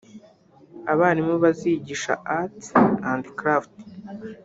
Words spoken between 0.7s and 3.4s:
Abarimu bazigisha Arts and